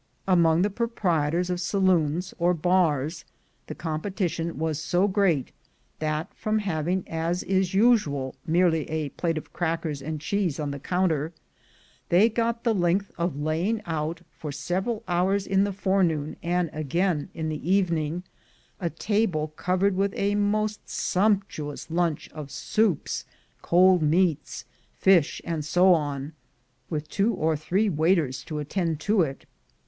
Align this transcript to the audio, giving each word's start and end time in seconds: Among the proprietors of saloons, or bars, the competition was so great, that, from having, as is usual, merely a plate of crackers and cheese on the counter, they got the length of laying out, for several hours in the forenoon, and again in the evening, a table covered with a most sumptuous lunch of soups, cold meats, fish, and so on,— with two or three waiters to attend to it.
Among 0.27 0.63
the 0.63 0.71
proprietors 0.71 1.51
of 1.51 1.61
saloons, 1.61 2.33
or 2.39 2.55
bars, 2.55 3.23
the 3.67 3.75
competition 3.75 4.57
was 4.57 4.79
so 4.81 5.07
great, 5.07 5.51
that, 5.99 6.33
from 6.33 6.57
having, 6.57 7.07
as 7.07 7.43
is 7.43 7.75
usual, 7.75 8.33
merely 8.47 8.89
a 8.89 9.09
plate 9.09 9.37
of 9.37 9.53
crackers 9.53 10.01
and 10.01 10.19
cheese 10.19 10.59
on 10.59 10.71
the 10.71 10.79
counter, 10.79 11.33
they 12.09 12.29
got 12.29 12.63
the 12.63 12.73
length 12.73 13.11
of 13.15 13.39
laying 13.39 13.79
out, 13.85 14.21
for 14.39 14.51
several 14.51 15.03
hours 15.07 15.45
in 15.45 15.65
the 15.65 15.71
forenoon, 15.71 16.35
and 16.41 16.71
again 16.73 17.29
in 17.35 17.49
the 17.49 17.69
evening, 17.71 18.23
a 18.79 18.89
table 18.89 19.49
covered 19.49 19.95
with 19.95 20.15
a 20.15 20.33
most 20.33 20.89
sumptuous 20.89 21.91
lunch 21.91 22.27
of 22.33 22.49
soups, 22.49 23.23
cold 23.61 24.01
meats, 24.01 24.65
fish, 24.97 25.43
and 25.45 25.63
so 25.63 25.93
on,— 25.93 26.33
with 26.89 27.07
two 27.07 27.35
or 27.35 27.55
three 27.55 27.87
waiters 27.87 28.43
to 28.43 28.57
attend 28.57 28.99
to 28.99 29.21
it. 29.21 29.45